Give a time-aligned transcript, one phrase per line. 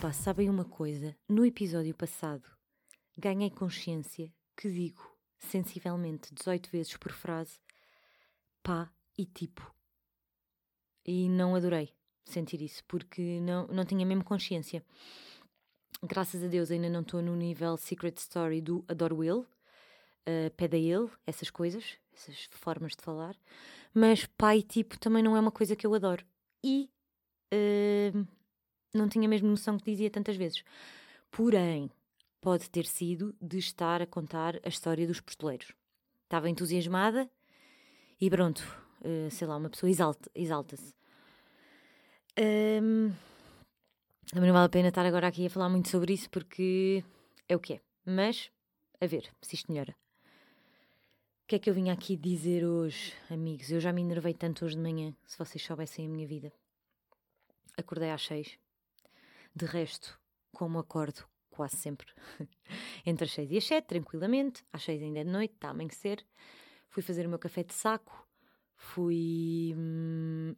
[0.00, 1.14] Epá, sabem uma coisa?
[1.28, 2.50] No episódio passado
[3.18, 7.60] ganhei consciência que digo sensivelmente 18 vezes por frase
[8.62, 9.60] pá e tipo.
[11.04, 11.92] E não adorei
[12.24, 14.82] sentir isso, porque não, não tinha mesmo consciência.
[16.02, 20.66] Graças a Deus ainda não estou no nível Secret Story do Adore Will, uh, pé
[20.66, 23.36] da ele, essas coisas, essas formas de falar.
[23.92, 26.24] Mas e tipo também não é uma coisa que eu adoro.
[26.64, 26.88] E
[27.52, 28.39] uh,
[28.94, 30.62] não tinha mesmo noção que dizia tantas vezes.
[31.30, 31.90] Porém,
[32.40, 35.72] pode ter sido de estar a contar a história dos postoleiros.
[36.24, 37.30] Estava entusiasmada
[38.20, 38.60] e pronto,
[39.00, 40.30] uh, sei lá, uma pessoa exalta-se.
[40.34, 40.76] Exalta
[42.38, 43.12] um,
[44.32, 47.04] também não vale a pena estar agora aqui a falar muito sobre isso porque
[47.48, 47.80] é o que é.
[48.06, 48.50] Mas,
[49.00, 49.94] a ver se isto melhora.
[51.44, 53.70] O que é que eu vim aqui dizer hoje, amigos?
[53.70, 56.52] Eu já me enervei tanto hoje de manhã, se vocês soubessem a minha vida.
[57.76, 58.56] Acordei às seis.
[59.54, 60.18] De resto,
[60.52, 62.06] como acordo quase sempre,
[63.04, 64.64] entre as seis e as sete, tranquilamente.
[64.72, 66.24] Às seis ainda é de noite, está a amanhecer.
[66.88, 68.26] Fui fazer o meu café de saco.
[68.76, 70.54] Fui hum,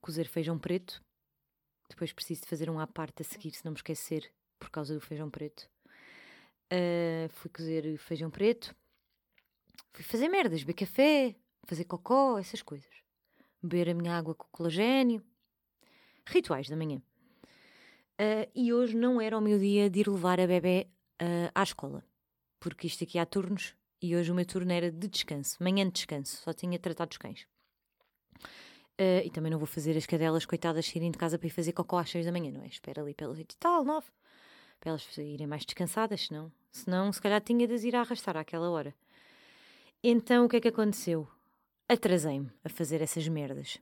[0.00, 1.02] cozer feijão preto.
[1.88, 4.92] Depois preciso de fazer um à parte a seguir, se não me esquecer, por causa
[4.92, 5.68] do feijão preto.
[6.66, 8.74] Uh, fui cozer feijão preto.
[9.92, 12.92] Fui fazer merdas, beber café, fazer cocó, essas coisas.
[13.62, 15.24] Beber a minha água com colagênio.
[16.26, 17.00] Rituais da manhã.
[18.18, 20.88] Uh, e hoje não era o meu dia de ir levar a bebê
[21.20, 22.02] uh, à escola,
[22.58, 25.92] porque isto aqui há turnos e hoje o meu turno era de descanso, manhã de
[25.92, 27.46] descanso, só tinha tratado os cães.
[28.98, 31.72] Uh, e também não vou fazer as cadelas coitadas saírem de casa para ir fazer
[31.72, 32.66] cocó às seis da manhã, não é?
[32.66, 34.06] Espera ali pelas e tal, nove,
[34.80, 38.38] para elas irem mais descansadas, senão, senão se calhar tinha de as ir a arrastar
[38.38, 38.94] àquela hora.
[40.02, 41.28] Então o que é que aconteceu?
[41.86, 43.78] Atrasei-me a fazer essas merdas.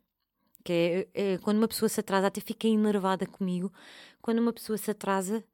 [0.65, 3.73] Que é, é, quando uma pessoa se atrasa, até fiquei enervada comigo.
[4.23, 5.45] Quando uma pessoa se atrasa,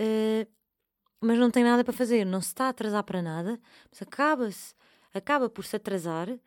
[0.00, 0.46] uh,
[1.20, 4.74] mas não tem nada para fazer, não se está a atrasar para nada, mas acaba-se,
[5.14, 6.38] acaba por se atrasar uh,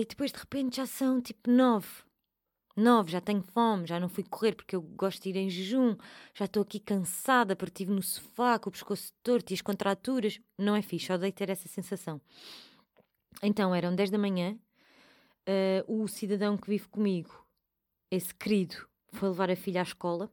[0.00, 1.88] e depois de repente já são tipo nove.
[2.76, 5.96] Nove, já tenho fome, já não fui correr porque eu gosto de ir em jejum,
[6.34, 10.38] já estou aqui cansada porque estive no sofá com o pescoço torto e as contraturas.
[10.58, 12.20] Não é fixe, odeio ter essa sensação.
[13.42, 14.58] Então eram 10 da manhã,
[15.48, 17.46] uh, o cidadão que vive comigo,
[18.10, 20.30] esse querido, foi levar a filha à escola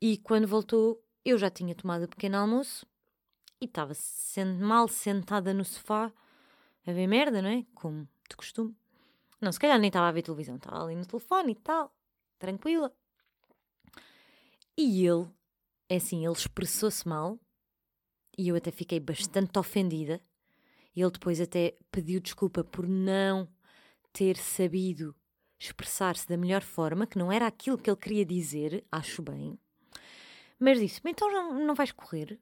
[0.00, 2.86] e quando voltou eu já tinha tomado o pequeno almoço
[3.60, 3.92] e estava
[4.60, 6.12] mal sentada no sofá
[6.84, 7.64] a ver merda, não é?
[7.74, 8.76] Como de costume.
[9.40, 11.94] Não, se calhar nem estava a ver televisão, estava ali no telefone e tal,
[12.38, 12.92] tranquila.
[14.76, 15.28] E ele,
[15.88, 17.38] é assim, ele expressou-se mal
[18.36, 20.20] e eu até fiquei bastante ofendida.
[20.94, 23.48] Ele depois até pediu desculpa por não
[24.12, 25.14] ter sabido
[25.58, 29.58] expressar-se da melhor forma, que não era aquilo que ele queria dizer, acho bem.
[30.58, 32.38] Mas disse: Então não, não vais correr?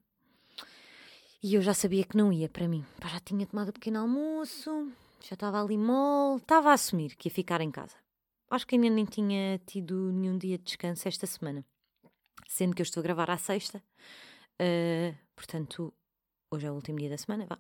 [1.42, 2.84] E eu já sabia que não ia para mim.
[3.02, 4.92] Já tinha tomado o pequeno almoço,
[5.22, 7.96] já estava ali mole, estava a assumir que ia ficar em casa.
[8.50, 11.64] Acho que ainda nem tinha tido nenhum dia de descanso esta semana.
[12.48, 13.82] Sendo que eu estou a gravar à sexta,
[14.60, 15.94] uh, portanto,
[16.52, 17.58] hoje é o último dia da semana, vá.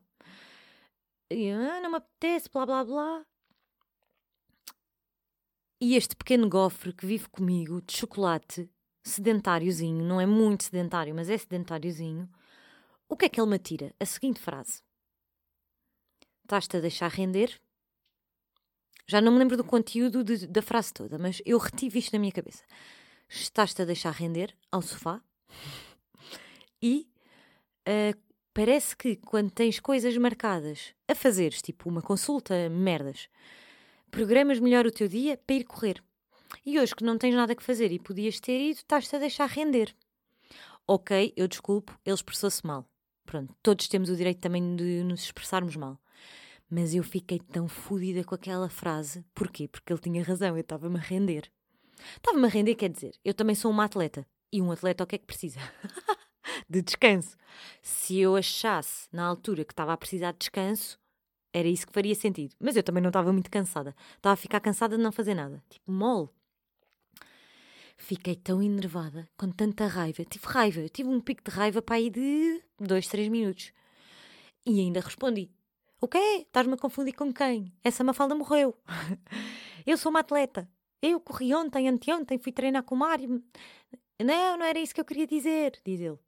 [1.30, 3.24] E eu, ah, não me apetece, blá blá blá.
[5.80, 8.68] E este pequeno gofre que vive comigo, de chocolate,
[9.02, 12.28] sedentáriozinho, não é muito sedentário, mas é sedentáriozinho,
[13.08, 13.94] o que é que ele me tira?
[13.98, 14.82] A seguinte frase:
[16.42, 17.58] Estás-te a deixar render?
[19.08, 22.18] Já não me lembro do conteúdo de, da frase toda, mas eu retive isto na
[22.18, 22.62] minha cabeça.
[23.28, 25.22] Estás-te a deixar render ao sofá
[26.82, 27.08] e
[27.88, 28.20] uh,
[28.52, 33.28] parece que quando tens coisas marcadas a fazeres, tipo uma consulta, merdas,
[34.10, 36.02] Programas melhor o teu dia para ir correr.
[36.66, 39.48] E hoje que não tens nada que fazer e podias ter ido, estás-te a deixar
[39.48, 39.94] render.
[40.86, 42.88] Ok, eu desculpo, ele expressou-se mal.
[43.24, 46.00] Pronto, todos temos o direito também de nos expressarmos mal.
[46.68, 49.24] Mas eu fiquei tão fodida com aquela frase.
[49.32, 49.68] Porquê?
[49.68, 51.50] Porque ele tinha razão, eu estava-me a render.
[52.16, 54.26] Estava-me a render, quer dizer, eu também sou uma atleta.
[54.52, 55.60] E um atleta o que é que precisa?
[56.68, 57.36] de descanso.
[57.80, 60.98] Se eu achasse na altura que estava a precisar de descanso,
[61.52, 62.54] era isso que faria sentido.
[62.60, 63.94] Mas eu também não estava muito cansada.
[64.16, 65.62] Estava a ficar cansada de não fazer nada.
[65.68, 66.28] Tipo, mole.
[67.96, 70.24] Fiquei tão enervada, com tanta raiva.
[70.24, 70.88] Tive raiva.
[70.88, 73.72] tive um pico de raiva para aí de dois, três minutos.
[74.64, 75.50] E ainda respondi.
[76.00, 76.44] O quê?
[76.46, 77.72] Estás-me a confundir com quem?
[77.84, 78.74] Essa Mafalda morreu.
[79.86, 80.68] eu sou uma atleta.
[81.02, 83.42] Eu corri ontem, anteontem, fui treinar com o Mário.
[84.22, 86.18] Não, não era isso que eu queria dizer, diz ele.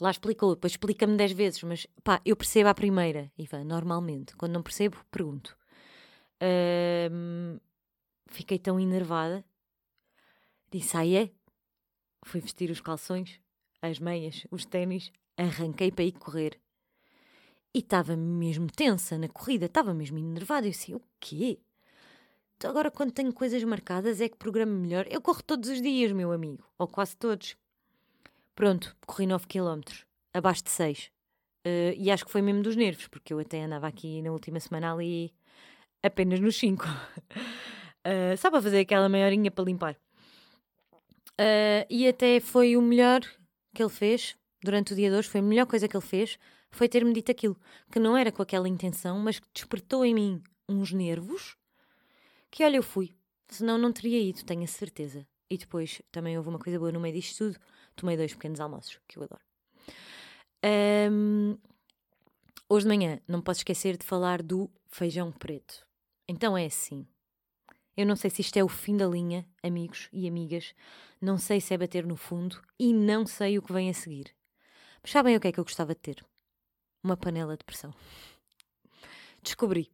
[0.00, 4.36] Lá explicou, depois explica-me dez vezes, mas pá, eu percebo à primeira, Ivan, normalmente.
[4.36, 5.56] Quando não percebo, pergunto.
[8.28, 9.44] fiquei tão enervada.
[10.70, 11.30] Disse, ah, é?
[12.24, 13.40] fui vestir os calções,
[13.80, 16.60] as meias, os ténis, arranquei para ir correr.
[17.74, 20.66] E estava mesmo tensa na corrida, estava mesmo enervada.
[20.66, 21.58] Eu disse: o quê?
[22.56, 25.06] Então agora, quando tenho coisas marcadas, é que programa melhor.
[25.08, 27.56] Eu corro todos os dias, meu amigo, ou quase todos.
[28.58, 29.82] Pronto, corri 9 km,
[30.34, 31.12] abaixo de 6.
[31.64, 34.58] Uh, e acho que foi mesmo dos nervos, porque eu até andava aqui na última
[34.58, 35.32] semana ali
[36.02, 36.84] apenas nos 5.
[36.84, 36.88] uh,
[38.02, 39.94] eh, só para fazer aquela meia horinha para limpar.
[41.40, 43.20] Uh, e até foi o melhor
[43.72, 46.36] que ele fez durante o dia de hoje, foi a melhor coisa que ele fez,
[46.68, 47.56] foi ter-me dito aquilo,
[47.92, 51.56] que não era com aquela intenção, mas que despertou em mim uns nervos,
[52.50, 53.14] que olha, eu fui,
[53.46, 55.24] senão não teria ido, tenho a certeza.
[55.48, 57.58] E depois também houve uma coisa boa no meio disto tudo,
[57.98, 59.42] tomei dois pequenos almoços, que eu adoro.
[60.64, 61.56] Um,
[62.68, 65.86] hoje de manhã não posso esquecer de falar do feijão preto.
[66.28, 67.06] Então é assim.
[67.96, 70.74] Eu não sei se isto é o fim da linha, amigos e amigas.
[71.20, 74.34] Não sei se é bater no fundo e não sei o que vem a seguir.
[75.02, 76.24] Mas sabem o que é que eu gostava de ter?
[77.02, 77.92] Uma panela de pressão.
[79.42, 79.90] Descobri.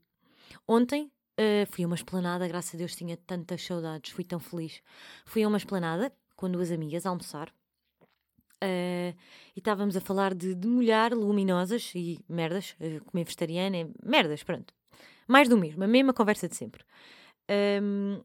[0.67, 4.83] Ontem uh, fui a uma esplanada, graças a Deus tinha tantas saudades, fui tão feliz.
[5.25, 7.55] Fui a uma esplanada com duas amigas a almoçar.
[8.65, 9.15] Uh,
[9.55, 14.73] e estávamos a falar de, de molhar luminosas e merdas, uh, comer vegetariana, merdas, pronto.
[15.29, 16.83] Mais do mesmo, a mesma conversa de sempre.
[17.83, 18.23] Um,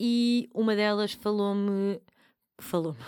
[0.00, 2.00] e uma delas falou-me.
[2.58, 2.98] Falou-me.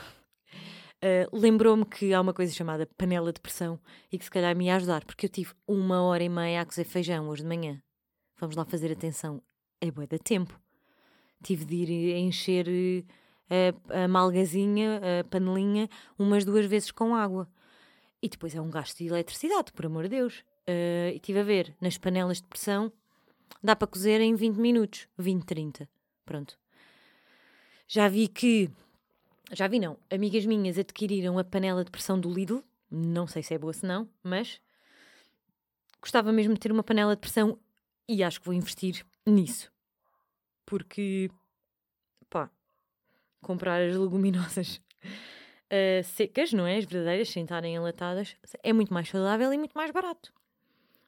[1.03, 3.81] Uh, Lembrou-me que há uma coisa chamada panela de pressão
[4.13, 6.67] e que se calhar me ia ajudar, porque eu tive uma hora e meia a
[6.67, 7.83] cozer feijão hoje de manhã.
[8.39, 9.43] Vamos lá fazer atenção.
[9.81, 10.59] É boa da tempo.
[11.43, 13.05] Tive de ir encher eh,
[13.89, 15.89] a, malgazinha, a panelinha,
[16.19, 17.49] umas duas vezes com água.
[18.23, 20.45] E depois é um gasto de eletricidade, por amor de Deus.
[20.69, 22.93] Uh, e estive a ver nas panelas de pressão
[23.63, 25.89] Dá para cozer em 20 minutos, 20, 30.
[26.25, 26.59] Pronto.
[27.89, 28.71] Já vi que.
[29.53, 29.99] Já vi, não.
[30.11, 32.63] Amigas minhas adquiriram a panela de pressão do Lidl.
[32.91, 34.61] Não sei se é boa se não, mas.
[36.01, 37.59] Gostava mesmo de ter uma panela de pressão
[38.09, 39.73] e acho que vou investir nisso.
[40.65, 41.31] Porque.
[43.47, 46.79] Comprar as leguminosas uh, secas, não é?
[46.79, 50.33] As verdadeiras, sem estarem enlatadas, é muito mais saudável e muito mais barato.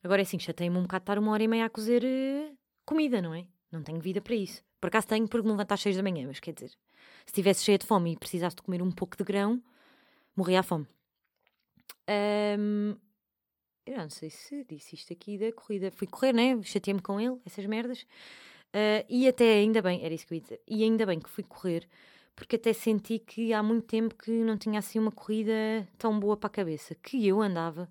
[0.05, 2.57] Agora é assim, chatei-me um bocado estar uma hora e meia a cozer uh,
[2.87, 3.45] comida, não é?
[3.73, 4.63] Não tenho vida para isso.
[4.81, 6.77] Por acaso tenho porque me levanto às seis da manhã, mas quer dizer, se
[7.27, 9.61] estivesse cheia de fome e precisasse de comer um pouco de grão,
[10.37, 10.87] morria à fome.
[12.09, 12.95] Um,
[13.85, 15.91] eu não sei se disse isto aqui da corrida.
[15.91, 16.63] Fui correr, né?
[16.63, 18.07] Chateei-me com ele, essas merdas.
[18.69, 21.31] Uh, e até ainda bem, era isso que eu ia dizer, e ainda bem que
[21.31, 21.89] fui correr,
[22.39, 25.53] porque até senti que há muito tempo que não tinha assim uma corrida
[25.99, 27.91] tão boa para a cabeça, que eu andava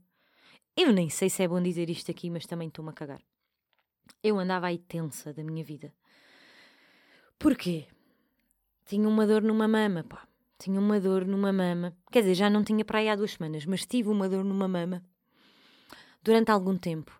[0.77, 3.19] eu nem sei se é bom dizer isto aqui, mas também estou-me a cagar.
[4.21, 5.91] Eu andava aí tensa da minha vida.
[7.39, 7.87] Porquê?
[8.85, 10.27] Tinha uma dor numa mama, pá.
[10.59, 11.97] Tinha uma dor numa mama.
[12.11, 14.67] Quer dizer, já não tinha para aí há duas semanas, mas tive uma dor numa
[14.67, 15.03] mama
[16.21, 17.19] durante algum tempo.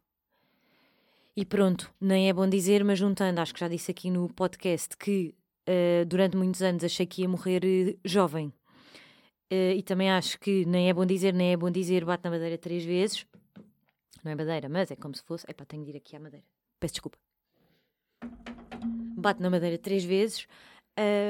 [1.35, 4.96] E pronto, nem é bom dizer, mas juntando, acho que já disse aqui no podcast
[4.96, 5.34] que
[5.67, 8.47] uh, durante muitos anos achei que ia morrer uh, jovem.
[9.51, 12.31] Uh, e também acho que nem é bom dizer, nem é bom dizer, bate na
[12.31, 13.25] madeira três vezes.
[14.24, 15.45] Não é madeira, mas é como se fosse.
[15.50, 16.45] Epá, tenho de ir aqui à madeira.
[16.79, 17.17] Peço desculpa.
[19.17, 20.47] Bate na madeira três vezes.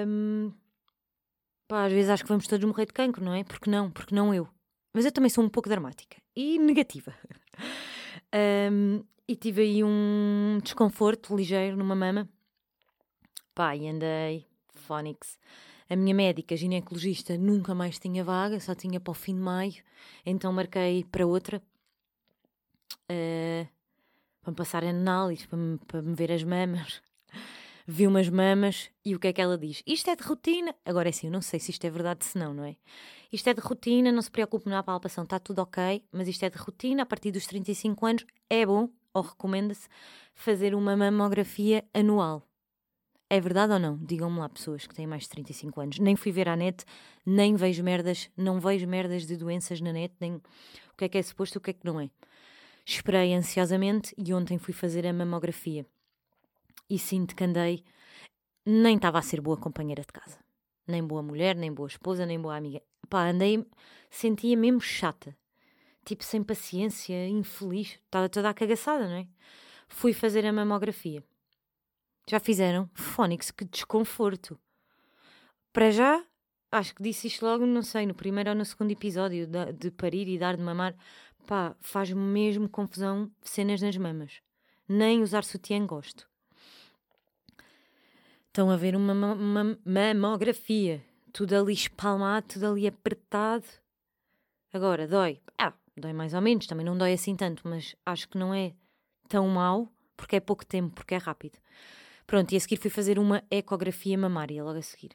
[0.08, 0.52] Um,
[1.68, 3.44] pá, às vezes acho que vamos todos morrer de cancro, não é?
[3.44, 3.92] Porque não?
[3.92, 4.48] Porque não eu.
[4.94, 7.14] Mas eu também sou um pouco dramática e negativa.
[8.72, 12.28] um, e tive aí um desconforto ligeiro numa mama.
[13.58, 14.46] Pá, e andei.
[14.70, 15.40] Phonics.
[15.90, 19.74] A minha médica ginecologista nunca mais tinha vaga, só tinha para o fim de maio,
[20.24, 21.60] então marquei para outra
[23.10, 23.68] uh,
[24.44, 27.02] para me passar análises, para me, para me ver as mamas.
[27.88, 29.82] Vi umas mamas e o que é que ela diz?
[29.88, 30.76] Isto é de rotina.
[30.86, 32.76] Agora é assim, eu não sei se isto é verdade, se não, não é?
[33.34, 36.50] Isto é de rotina, não se preocupe na palpação, está tudo ok, mas isto é
[36.52, 39.90] de rotina, a partir dos 35 anos é bom, ou recomenda-se,
[40.36, 42.47] fazer uma mamografia anual.
[43.30, 43.98] É verdade ou não?
[43.98, 46.00] Digam-me lá, pessoas que têm mais de 35 anos.
[46.00, 46.86] Nem fui ver à net,
[47.26, 50.42] nem vejo merdas, não vejo merdas de doenças na net, nem o
[50.98, 52.10] que é que é suposto e o que é que não é.
[52.86, 55.86] Esperei ansiosamente e ontem fui fazer a mamografia.
[56.90, 57.84] E sinto que andei,
[58.66, 60.40] nem estava a ser boa companheira de casa.
[60.88, 62.82] Nem boa mulher, nem boa esposa, nem boa amiga.
[63.10, 63.66] Pá, andei,
[64.10, 65.36] sentia mesmo chata.
[66.06, 68.00] Tipo, sem paciência, infeliz.
[68.06, 69.28] Estava toda acagaçada, não é?
[69.90, 71.22] Fui fazer a mamografia.
[72.30, 72.90] Já fizeram?
[72.94, 74.60] Fónix, que desconforto.
[75.72, 76.24] Para já,
[76.72, 79.92] acho que disse isto logo, não sei, no primeiro ou no segundo episódio de, de
[79.92, 80.96] parir e dar de mamar
[81.48, 84.42] pá, faz-me mesmo confusão cenas nas mamas.
[84.88, 86.28] Nem usar sutiã gosto.
[88.48, 91.04] Estão a ver uma, uma mamografia.
[91.32, 93.66] tudo ali espalmado, tudo ali apertado.
[94.74, 95.40] Agora, dói.
[95.58, 98.74] Ah, dói mais ou menos, também não dói assim tanto, mas acho que não é
[99.30, 101.58] tão mau, porque é pouco tempo, porque é rápido.
[102.28, 105.12] Pronto, e a seguir fui fazer uma ecografia mamária, logo a seguir.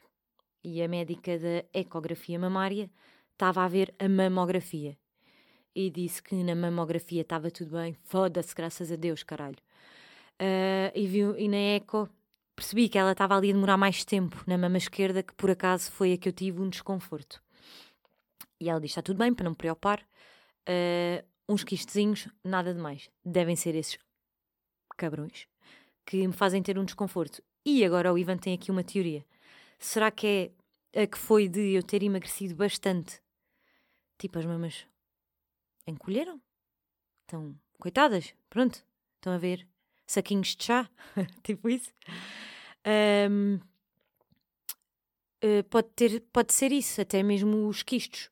[0.65, 2.91] E a médica da ecografia mamária
[3.33, 4.97] estava a ver a mamografia.
[5.75, 7.95] E disse que na mamografia estava tudo bem.
[8.05, 9.59] Foda-se, graças a Deus, caralho.
[10.41, 12.09] Uh, e, viu, e na eco
[12.57, 15.93] percebi que ela estava ali a demorar mais tempo na mama esquerda, que por acaso
[15.93, 17.43] foi a que eu tive um desconforto.
[18.59, 20.01] E ela disse: está tudo bem, para não me preocupar.
[20.67, 23.11] Uh, uns quistezinhos, nada de mais.
[23.23, 23.99] Devem ser esses
[24.97, 25.52] cabrões
[26.07, 27.43] que me fazem ter um desconforto.
[27.65, 29.25] E agora o Ivan tem aqui uma teoria.
[29.79, 30.53] Será que
[30.93, 33.21] é a que foi de eu ter emagrecido bastante?
[34.19, 34.87] Tipo, as mamas
[35.87, 36.41] encolheram?
[37.23, 38.35] Estão coitadas?
[38.49, 38.85] Pronto,
[39.17, 39.67] estão a ver
[40.07, 40.91] saquinhos de chá?
[41.43, 41.93] tipo isso.
[43.31, 43.59] Um,
[45.41, 48.31] eh, pode, ter, pode ser isso, até mesmo os quistos.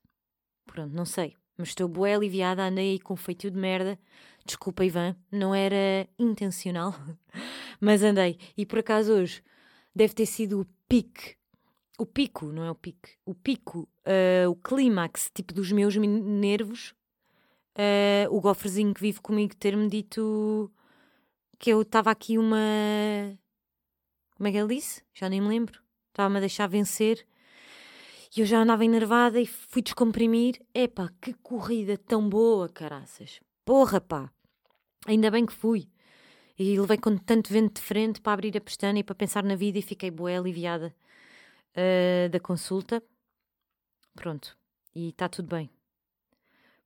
[0.64, 1.36] Pronto, não sei.
[1.56, 3.98] Mas estou boa aliviada, andei aí com feitio de merda.
[4.44, 6.94] Desculpa, Ivan, não era intencional,
[7.80, 8.38] mas andei.
[8.56, 9.42] E por acaso hoje
[9.94, 11.36] deve ter sido o pique,
[11.98, 16.94] o pico, não é o pique, o pico, uh, o clímax, tipo dos meus nervos.
[17.76, 20.70] Uh, o gofrezinho que vive comigo ter-me dito
[21.58, 22.58] que eu estava aqui uma.
[24.36, 25.02] Como é que ele disse?
[25.14, 25.80] Já nem me lembro.
[26.10, 27.26] Estava-me a deixar vencer
[28.34, 30.60] e eu já andava enervada e fui descomprimir.
[30.72, 33.40] Epá, que corrida tão boa, caraças.
[33.64, 34.30] Porra, pá.
[35.06, 35.88] Ainda bem que fui.
[36.58, 39.54] E levei com tanto vento de frente para abrir a pestana e para pensar na
[39.54, 40.94] vida e fiquei boa aliviada
[41.72, 43.02] uh, da consulta.
[44.14, 44.56] Pronto.
[44.94, 45.70] E está tudo bem.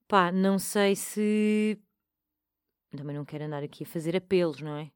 [0.07, 1.79] Pá, não sei se.
[2.97, 4.91] Também não quero andar aqui a fazer apelos, não é?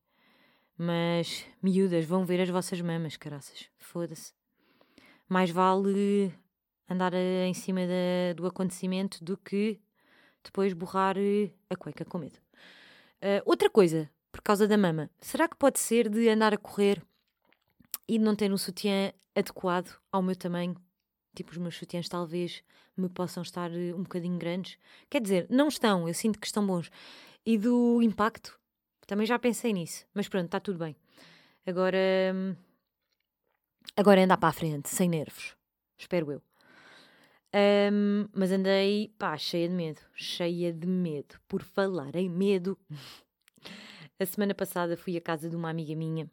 [0.77, 3.69] Mas, miúdas, vão ver as vossas mamas, caraças.
[3.77, 4.39] Foda-se
[5.29, 6.33] mais vale
[6.89, 9.79] andar em cima da, do acontecimento do que
[10.49, 12.39] depois borrar eh, a cueca com medo.
[13.23, 17.03] Uh, outra coisa, por causa da mama, será que pode ser de andar a correr
[18.09, 20.77] e não ter um sutiã adequado ao meu tamanho?
[21.35, 22.63] Tipo, os meus sutiãs talvez
[22.97, 24.79] me possam estar eh, um bocadinho grandes.
[25.11, 26.91] Quer dizer, não estão, eu sinto que estão bons.
[27.45, 28.59] E do impacto,
[29.07, 30.07] também já pensei nisso.
[30.15, 30.97] Mas pronto, está tudo bem.
[31.67, 31.99] Agora.
[32.35, 32.57] Hum,
[33.97, 35.57] Agora é andar para a frente, sem nervos.
[35.99, 36.48] Espero eu.
[37.55, 40.01] Um, mas andei, pá, cheia de medo.
[40.15, 41.41] Cheia de medo.
[41.49, 42.79] Por falar em medo.
[44.21, 46.25] A semana passada fui à casa de uma amiga minha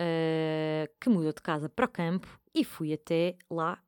[0.00, 3.78] uh, que mudou de casa para o campo e fui até lá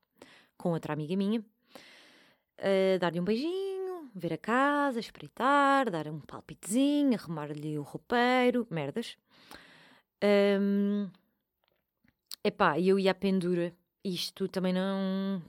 [0.59, 7.15] com outra amiga minha uh, dar-lhe um beijinho, ver a casa, espreitar, dar um palpitezinho,
[7.15, 9.17] arrumar-lhe o roupeiro, merdas.
[10.23, 11.09] Um,
[12.43, 13.75] Epá, eu ia à pendura.
[14.03, 15.43] Isto também não.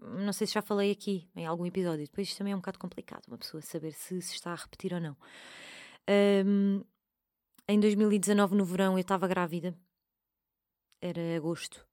[0.00, 2.04] Não sei se já falei aqui em algum episódio.
[2.04, 4.94] Depois isto também é um bocado complicado, uma pessoa saber se se está a repetir
[4.94, 5.16] ou não.
[6.46, 6.82] Um,
[7.68, 9.76] em 2019, no verão, eu estava grávida.
[11.02, 11.86] Era agosto.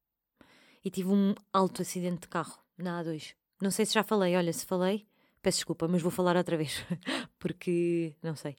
[0.83, 3.35] E tive um alto acidente de carro na A2.
[3.61, 4.35] Não sei se já falei.
[4.35, 5.05] Olha, se falei,
[5.41, 6.85] peço desculpa, mas vou falar outra vez.
[7.37, 8.55] Porque não sei.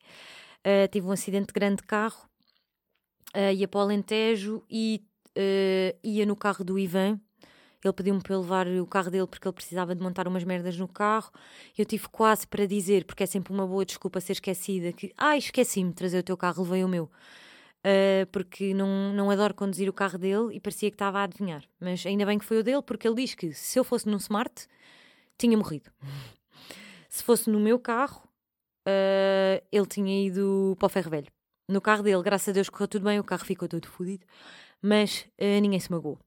[0.60, 2.28] Uh, tive um acidente grande de carro.
[3.34, 5.02] Uh, ia para o Alentejo e
[5.36, 7.20] uh, ia no carro do Ivan.
[7.86, 10.76] Ele pediu-me para eu levar o carro dele porque ele precisava de montar umas merdas
[10.76, 11.30] no carro.
[11.76, 15.36] Eu tive quase para dizer, porque é sempre uma boa desculpa ser esquecida, que ah,
[15.36, 17.10] esqueci-me de trazer o teu carro, levei o meu.
[17.84, 21.62] Uh, porque não, não adoro conduzir o carro dele e parecia que estava a adivinhar.
[21.78, 24.16] Mas ainda bem que foi o dele, porque ele diz que se eu fosse num
[24.16, 24.66] Smart,
[25.38, 25.90] tinha morrido.
[27.08, 28.22] se fosse no meu carro,
[28.88, 31.28] uh, ele tinha ido para o ferro velho.
[31.68, 34.26] No carro dele, graças a Deus, correu tudo bem, o carro ficou todo fodido
[34.86, 36.18] mas uh, ninguém se magoou.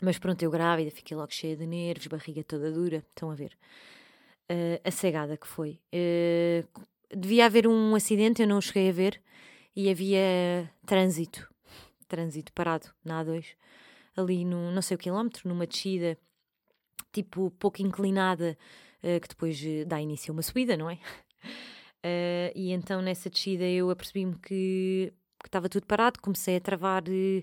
[0.00, 3.56] Mas pronto, eu grávida, fiquei logo cheia de nervos, barriga toda dura, estão a ver.
[4.50, 5.80] Uh, a cegada que foi.
[5.94, 6.66] Uh,
[7.14, 9.22] devia haver um acidente, eu não cheguei a ver,
[9.76, 11.48] e havia trânsito,
[12.08, 13.46] trânsito parado na A2,
[14.16, 16.18] ali no não sei o quilómetro, numa descida
[17.12, 18.58] tipo pouco inclinada,
[19.02, 20.98] uh, que depois dá início a uma subida, não é?
[22.56, 25.12] e então nessa descida eu apercebi-me que
[25.44, 27.42] estava tudo parado, comecei a travar uh,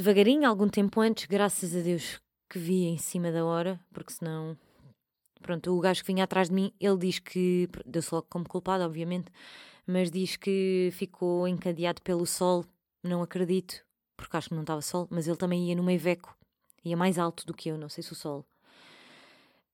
[0.00, 4.56] devagarinho, algum tempo antes, graças a Deus que vi em cima da hora, porque senão.
[5.42, 7.68] Pronto, o gajo que vinha atrás de mim, ele diz que.
[7.84, 9.30] Deu-se logo como culpado, obviamente,
[9.86, 12.64] mas diz que ficou encadeado pelo sol.
[13.04, 13.84] Não acredito,
[14.16, 16.36] porque acho que não estava sol, mas ele também ia numa Iveco,
[16.84, 18.46] ia mais alto do que eu, não sei se o sol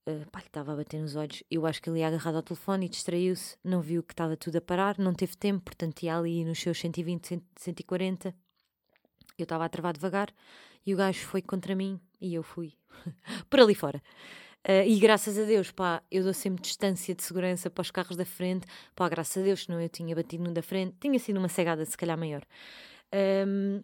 [0.09, 1.43] Uh, pá, lhe estava a bater nos olhos.
[1.51, 4.55] Eu acho que ele ia agarrado ao telefone e distraiu-se, não viu que estava tudo
[4.55, 8.33] a parar, não teve tempo, portanto ia ali nos seus 120, 140
[9.39, 10.33] Eu estava a travar devagar
[10.85, 12.73] e o gajo foi contra mim e eu fui
[13.51, 14.03] por ali fora.
[14.67, 18.17] Uh, e graças a Deus, pá, eu dou sempre distância de segurança para os carros
[18.17, 18.67] da frente.
[18.97, 20.97] Pá, graças a Deus, senão eu tinha batido no da frente.
[21.01, 22.43] Tinha sido uma cegada, se calhar maior.
[23.47, 23.81] Um,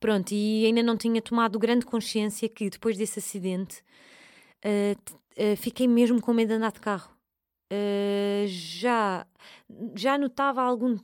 [0.00, 3.82] pronto, e ainda não tinha tomado grande consciência que depois desse acidente
[4.64, 7.15] uh, uh, fiquei mesmo com medo de andar de carro.
[8.46, 9.26] Já,
[9.96, 10.96] já notava há algum,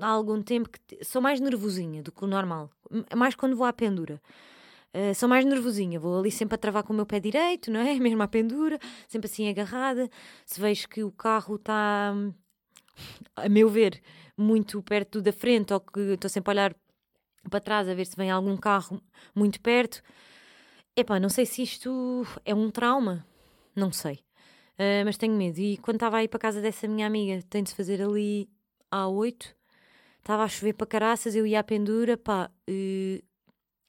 [0.00, 2.70] algum tempo que sou mais nervosinha do que o normal.
[3.16, 4.20] Mais quando vou à pendura.
[4.92, 7.78] Uh, sou mais nervosinha, vou ali sempre a travar com o meu pé direito, não
[7.78, 7.94] é?
[8.00, 10.10] Mesmo à pendura, sempre assim agarrada.
[10.44, 12.12] Se vejo que o carro está,
[13.36, 14.02] a meu ver,
[14.36, 16.76] muito perto da frente, ou que estou sempre a olhar
[17.48, 19.00] para trás a ver se vem algum carro
[19.34, 20.02] muito perto.
[20.96, 23.24] Epá, não sei se isto é um trauma,
[23.76, 24.18] não sei.
[24.80, 25.58] Uh, mas tenho medo.
[25.58, 28.48] E quando estava aí para casa dessa minha amiga, tem de se fazer ali
[28.90, 29.54] à 8,
[30.20, 33.22] estava a chover para caraças, eu ia à pendura, pá, uh,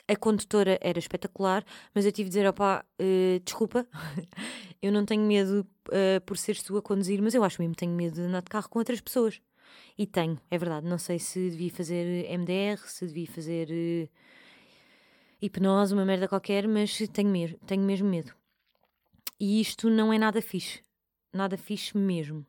[0.06, 1.64] a condutora era espetacular,
[1.96, 3.88] mas eu tive de dizer, opá, uh, desculpa,
[4.82, 7.80] eu não tenho medo uh, por seres tu a conduzir, mas eu acho mesmo que
[7.80, 9.42] tenho medo de andar de carro com outras pessoas.
[9.98, 10.86] E tenho, é verdade.
[10.86, 14.10] Não sei se devia fazer MDR, se devia fazer uh,
[15.42, 18.41] hipnose, uma merda qualquer, mas tenho tenho mesmo medo.
[19.42, 20.84] E isto não é nada fixe.
[21.34, 22.46] Nada fixe mesmo.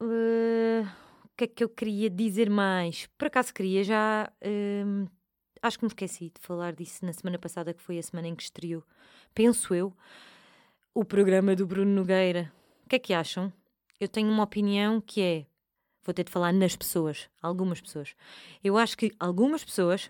[0.00, 0.86] Uh,
[1.24, 3.08] o que é que eu queria dizer mais?
[3.18, 4.32] Por acaso queria já.
[4.40, 5.10] Uh,
[5.60, 8.36] acho que me esqueci de falar disso na semana passada, que foi a semana em
[8.36, 8.84] que estreou,
[9.34, 9.92] penso eu,
[10.94, 12.52] o programa do Bruno Nogueira.
[12.86, 13.52] O que é que acham?
[13.98, 15.46] Eu tenho uma opinião que é.
[16.04, 18.14] Vou ter de falar nas pessoas, algumas pessoas.
[18.62, 20.08] Eu acho que algumas pessoas.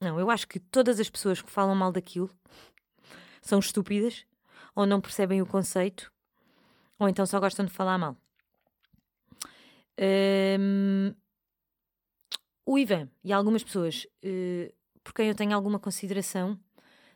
[0.00, 2.28] Não, eu acho que todas as pessoas que falam mal daquilo
[3.40, 4.24] são estúpidas,
[4.74, 6.12] ou não percebem o conceito,
[6.98, 8.16] ou então só gostam de falar mal.
[10.58, 11.14] Um,
[12.64, 16.58] o Ivan e algumas pessoas uh, por quem eu tenho alguma consideração,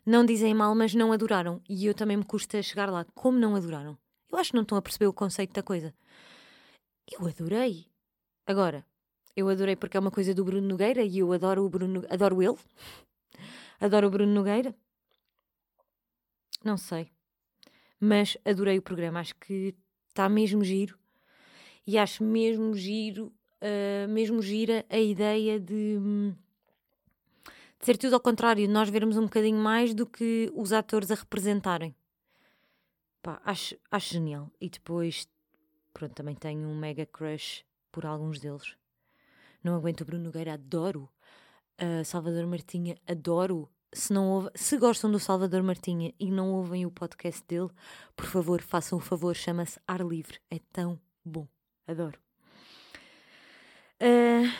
[0.05, 1.61] não dizem mal, mas não adoraram.
[1.67, 3.05] E eu também me custa chegar lá.
[3.15, 3.97] Como não adoraram?
[4.31, 5.93] Eu acho que não estão a perceber o conceito da coisa.
[7.11, 7.87] Eu adorei.
[8.45, 8.85] Agora,
[9.35, 12.41] eu adorei porque é uma coisa do Bruno Nogueira e eu adoro o Bruno, adoro
[12.41, 12.57] ele.
[13.79, 14.73] Adoro o Bruno Nogueira.
[16.63, 17.11] Não sei.
[17.99, 19.19] Mas adorei o programa.
[19.19, 19.75] Acho que
[20.09, 20.97] está mesmo giro.
[21.85, 23.31] E acho mesmo giro,
[23.61, 25.97] uh, mesmo gira a ideia de.
[27.79, 31.15] De ser tudo ao contrário, nós vermos um bocadinho mais do que os atores a
[31.15, 31.95] representarem.
[33.21, 34.51] Pá, acho, acho genial.
[34.59, 35.27] E depois,
[35.93, 38.75] pronto, também tenho um mega crush por alguns deles.
[39.63, 41.09] Não aguento o Bruno Nogueira, adoro.
[41.79, 43.69] Uh, Salvador Martinha, adoro.
[43.93, 47.69] Se, não ouve, se gostam do Salvador Martinha e não ouvem o podcast dele,
[48.15, 50.39] por favor, façam o favor, chama-se Ar Livre.
[50.51, 51.47] É tão bom.
[51.87, 52.19] Adoro.
[54.01, 54.51] Uh,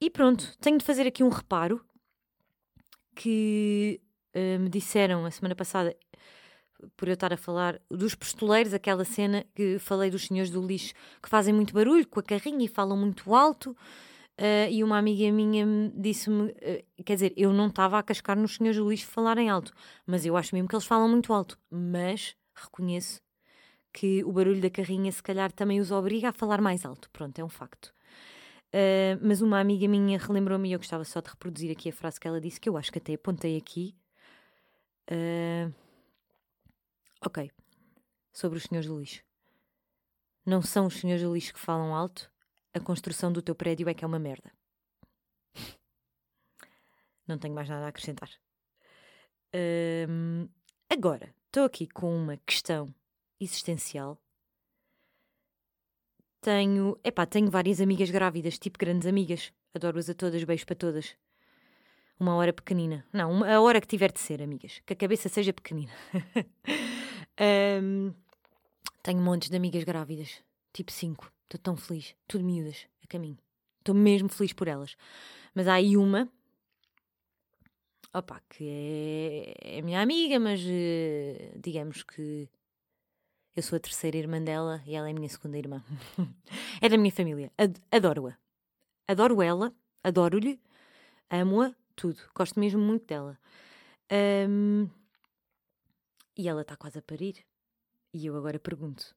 [0.00, 1.84] e pronto, tenho de fazer aqui um reparo
[3.14, 4.00] que
[4.34, 5.96] uh, me disseram a semana passada,
[6.96, 10.94] por eu estar a falar dos pistoleiros, aquela cena que falei dos senhores do lixo
[11.22, 13.76] que fazem muito barulho com a carrinha e falam muito alto.
[14.38, 18.56] Uh, e uma amiga minha disse-me: uh, quer dizer, eu não estava a cascar nos
[18.56, 19.72] senhores lixo falarem alto,
[20.06, 21.58] mas eu acho mesmo que eles falam muito alto.
[21.70, 23.20] Mas reconheço
[23.92, 27.10] que o barulho da carrinha, se calhar, também os obriga a falar mais alto.
[27.10, 27.92] Pronto, é um facto.
[28.74, 32.18] Uh, mas uma amiga minha relembrou-me e eu gostava só de reproduzir aqui a frase
[32.18, 33.94] que ela disse, que eu acho que até apontei aqui.
[35.10, 35.72] Uh,
[37.24, 37.50] ok.
[38.32, 39.22] Sobre os senhores do lixo.
[40.46, 42.31] Não são os senhores do lixo que falam alto,
[42.74, 44.52] a construção do teu prédio é que é uma merda.
[47.26, 48.30] Não tenho mais nada a acrescentar.
[50.90, 52.94] Agora, estou aqui com uma questão
[53.40, 54.20] existencial
[56.42, 59.52] tenho, epá, tenho várias amigas grávidas, tipo grandes amigas.
[59.72, 61.16] Adoro-as a todas, beijo para todas.
[62.18, 63.06] Uma hora pequenina.
[63.12, 64.82] Não, uma, a hora que tiver de ser, amigas.
[64.84, 65.92] Que a cabeça seja pequenina.
[67.80, 68.12] um,
[69.04, 70.42] tenho montes de amigas grávidas.
[70.72, 71.32] Tipo cinco.
[71.52, 72.14] Estou tão feliz.
[72.26, 73.36] Tudo miúdas, a caminho.
[73.78, 74.96] Estou mesmo feliz por elas.
[75.54, 76.26] Mas há aí uma.
[78.14, 78.64] Opa, que
[79.60, 82.48] é, é minha amiga, mas uh, digamos que
[83.54, 85.84] eu sou a terceira irmã dela e ela é a minha segunda irmã.
[86.80, 87.52] é da minha família.
[87.90, 88.34] Adoro-a.
[89.06, 90.58] Adoro ela, adoro-lhe,
[91.28, 92.18] amo-a, tudo.
[92.34, 93.38] Gosto mesmo muito dela.
[94.48, 94.88] Um,
[96.34, 97.44] e ela está quase a parir.
[98.14, 99.14] E eu agora pergunto,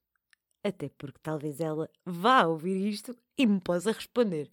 [0.66, 4.52] até porque talvez ela vá ouvir isto e me possa responder.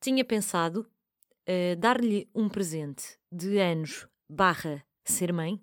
[0.00, 5.60] Tinha pensado uh, dar-lhe um presente de anos barra ser mãe,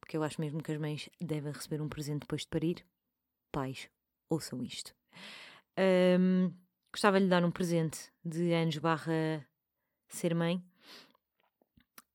[0.00, 2.86] porque eu acho mesmo que as mães devem receber um presente depois de parir.
[3.52, 3.90] Pais,
[4.30, 4.94] ouçam isto.
[5.78, 6.50] Um,
[6.90, 9.46] gostava de lhe dar um presente de anos barra
[10.08, 10.64] ser mãe.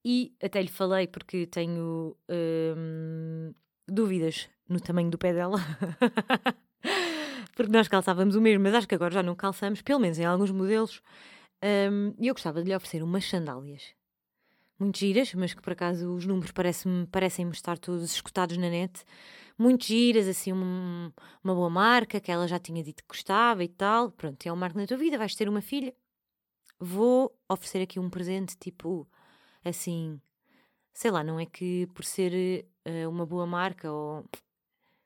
[0.04, 2.18] E até lhe falei porque tenho
[2.78, 3.54] hum,
[3.88, 5.60] dúvidas no tamanho do pé dela.
[7.64, 10.26] porque nós calçávamos o mesmo, mas acho que agora já não calçamos, pelo menos em
[10.26, 11.02] alguns modelos.
[12.18, 13.94] E eu gostava de lhe oferecer umas sandálias
[14.80, 19.04] muito giras, mas que por acaso os números parecem-me parecem estar todos escutados na net.
[19.58, 21.12] Muito giras, assim, um,
[21.44, 24.12] uma boa marca que ela já tinha dito que gostava e tal.
[24.12, 25.94] Pronto, é um marco na tua vida, vais ter uma filha.
[26.80, 29.06] Vou oferecer aqui um presente, tipo,
[29.66, 30.22] assim,
[30.94, 34.26] sei lá, não é que por ser uh, uma boa marca ou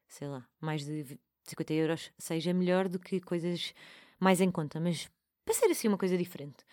[0.08, 3.74] sei lá, mais de 50 euros seja melhor do que coisas
[4.20, 5.10] mais em conta, mas
[5.44, 6.64] para ser assim uma coisa diferente.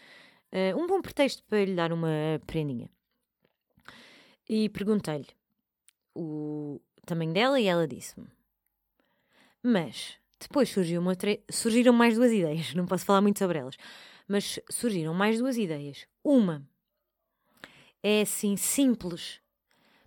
[0.53, 2.09] Uh, um bom pretexto para lhe dar uma
[2.47, 2.91] prendinha.
[4.49, 5.29] E perguntei-lhe
[6.15, 8.27] o tamanho dela e ela disse-me.
[9.63, 11.13] Mas depois surgiu uma
[11.51, 13.77] surgiram mais duas ideias, não posso falar muito sobre elas,
[14.27, 16.07] mas surgiram mais duas ideias.
[16.25, 16.67] Uma
[18.03, 19.41] é assim simples,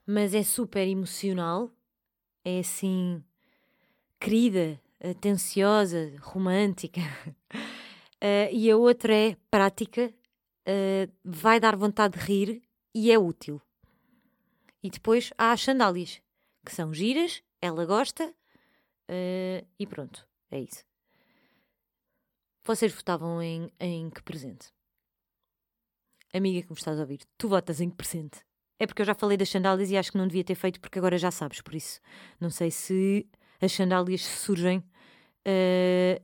[0.05, 1.71] mas é super emocional,
[2.43, 3.23] é assim
[4.23, 7.01] querida, atenciosa, romântica.
[8.21, 10.13] Uh, e a outra é prática
[10.65, 12.63] uh, vai dar vontade de rir
[12.95, 13.61] e é útil.
[14.81, 16.21] E depois há as sandálias,
[16.65, 20.85] que são giras, ela gosta uh, e pronto, é isso.
[22.63, 24.73] Vocês votavam em, em que presente?
[26.33, 28.39] Amiga que me estás a ouvir, tu votas em que presente?
[28.79, 30.97] É porque eu já falei das sandálias e acho que não devia ter feito porque
[30.97, 31.99] agora já sabes, por isso
[32.39, 33.27] não sei se
[33.63, 36.23] as sandálias surgem uh,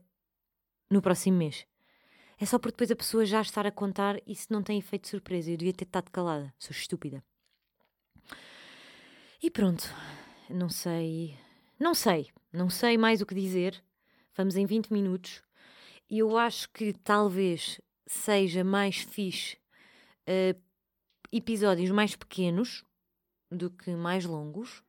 [0.90, 1.66] no próximo mês.
[2.38, 5.08] É só porque depois a pessoa já estar a contar se não tem efeito de
[5.08, 5.50] surpresa.
[5.50, 6.52] Eu devia ter estado calada.
[6.58, 7.24] Sou estúpida.
[9.42, 9.84] E pronto.
[10.48, 11.36] Não sei.
[11.78, 12.30] Não sei.
[12.52, 13.82] Não sei mais o que dizer.
[14.36, 15.42] Vamos em 20 minutos.
[16.08, 19.56] E eu acho que talvez seja mais fixe
[20.28, 20.60] uh,
[21.32, 22.84] episódios mais pequenos
[23.50, 24.82] do que mais longos.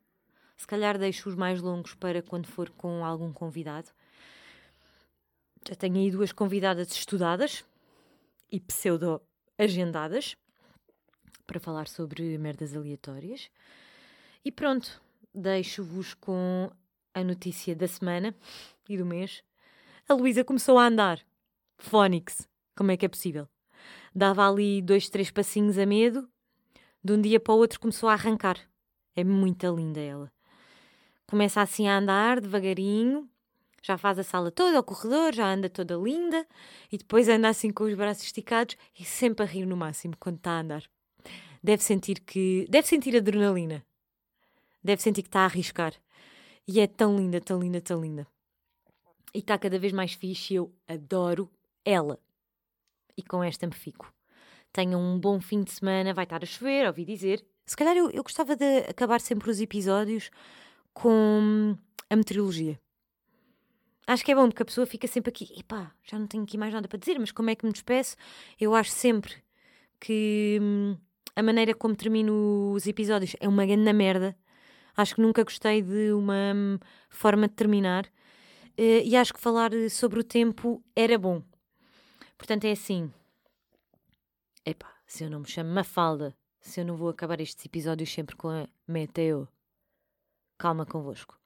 [0.62, 3.90] Se calhar deixo os mais longos para quando for com algum convidado.
[5.68, 7.66] Já tenho aí duas convidadas estudadas
[8.52, 10.38] e pseudo-agendadas
[11.48, 13.50] para falar sobre merdas aleatórias.
[14.46, 15.02] E pronto,
[15.34, 16.70] deixo-vos com
[17.12, 18.36] a notícia da semana
[18.88, 19.44] e do mês.
[20.08, 21.26] A Luísa começou a andar.
[21.80, 22.48] Fónix.
[22.78, 23.50] Como é que é possível?
[24.14, 26.30] Dava ali dois, três passinhos a medo.
[27.04, 28.60] De um dia para o outro começou a arrancar.
[29.16, 30.32] É muito linda ela.
[31.32, 33.26] Começa assim a andar devagarinho,
[33.82, 36.46] já faz a sala toda, o corredor, já anda toda linda
[36.92, 40.36] e depois anda assim com os braços esticados e sempre a rir no máximo quando
[40.36, 40.84] está a andar.
[41.64, 42.68] Deve sentir que.
[42.70, 43.82] Deve sentir adrenalina.
[44.84, 45.94] Deve sentir que está a arriscar.
[46.68, 48.28] E é tão linda, tão linda, tão linda.
[49.34, 51.50] E está cada vez mais fixe e eu adoro
[51.86, 52.20] ela.
[53.16, 54.14] E com esta me fico.
[54.74, 57.42] Tenham um bom fim de semana, vai estar a chover, ouvi dizer.
[57.66, 60.30] Se calhar eu, eu gostava de acabar sempre os episódios
[60.94, 61.78] com
[62.10, 62.80] a meteorologia
[64.14, 66.58] acho que é bom porque a pessoa fica sempre aqui, epá, já não tenho aqui
[66.58, 68.16] mais nada para dizer, mas como é que me despeço?
[68.60, 69.36] Eu acho sempre
[70.00, 70.98] que hum,
[71.36, 74.36] a maneira como termino os episódios é uma grande merda.
[74.96, 76.78] Acho que nunca gostei de uma hum,
[77.10, 78.06] forma de terminar.
[78.78, 81.42] Uh, e acho que falar sobre o tempo era bom.
[82.38, 83.12] Portanto, é assim.
[84.66, 88.36] Epá, se eu não me chamo Mafalda, se eu não vou acabar estes episódios sempre
[88.36, 89.48] com a Meteo,
[90.62, 91.40] calma convosco.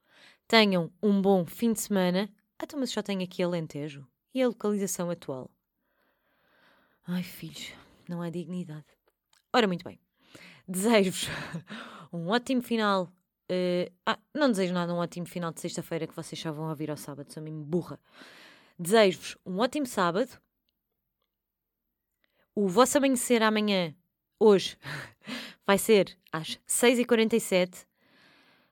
[0.45, 2.29] Tenham um bom fim de semana.
[2.59, 4.05] Ah, então, mas só tenho aqui Alentejo.
[4.33, 5.49] E a localização atual?
[7.07, 7.71] Ai, filhos,
[8.09, 8.85] não há dignidade.
[9.53, 9.97] Ora, muito bem.
[10.67, 11.29] Desejo-vos
[12.11, 13.05] um ótimo final.
[13.49, 16.91] Uh, ah, não desejo nada um ótimo final de sexta-feira que vocês já vão ouvir
[16.91, 17.97] ao sábado, sou mesmo burra.
[18.77, 20.29] Desejo-vos um ótimo sábado.
[22.53, 23.95] O vosso amanhecer amanhã,
[24.37, 24.77] hoje,
[25.65, 27.85] vai ser às 6h47.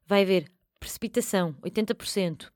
[0.06, 2.52] Vai haver precipitação 80%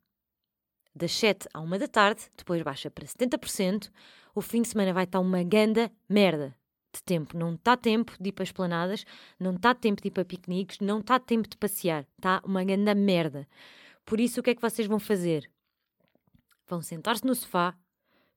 [0.94, 3.92] das 7 à 1 da tarde, depois baixa para 70%.
[4.34, 6.56] O fim de semana vai estar uma ganda merda
[6.94, 7.38] de tempo.
[7.38, 9.06] Não está tempo de ir para esplanadas,
[9.40, 12.06] não está tempo de ir para piqueniques, não está tempo de passear.
[12.18, 13.48] Está uma ganda merda.
[14.06, 15.50] Por isso, o que é que vocês vão fazer?
[16.68, 17.78] Vão sentar-se no sofá,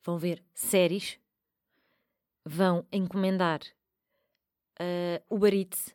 [0.02, 1.18] vão ver séries,
[2.44, 3.60] vão encomendar
[4.80, 5.94] uh, o Eats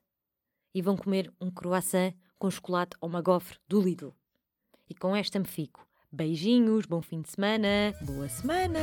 [0.74, 4.14] e vão comer um croissant com chocolate ou uma gofre do Lidl.
[4.90, 5.88] E com esta me fico.
[6.12, 8.80] Beijinhos, bom fim de semana, boa semana!